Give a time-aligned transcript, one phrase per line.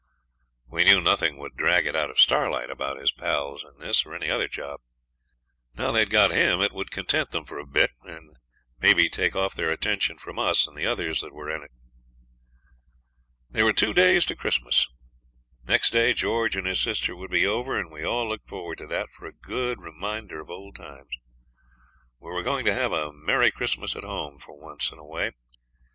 [0.67, 4.15] We knew nothing would drag it out of Starlight about his pals in this or
[4.15, 4.81] any other job.
[5.75, 8.39] Now they'd got him, it would content them for a bit, and
[8.79, 11.69] maybe take off their attention from us and the others that were in it.
[13.51, 14.87] There were two days to Christmas.
[15.65, 18.87] Next day George and his sister would be over, and we all looked forward to
[18.87, 21.11] that for a good reminder of old times.
[22.19, 25.33] We were going to have a merry Christmas at home for once in a way.